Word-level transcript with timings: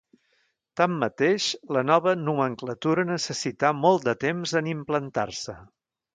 Tanmateix 0.79 1.49
la 1.77 1.83
nova 1.89 2.13
nomenclatura 2.21 3.05
necessità 3.11 3.73
molt 3.83 4.09
de 4.09 4.17
temps 4.27 4.57
en 4.63 4.73
implantar-se. 4.75 5.59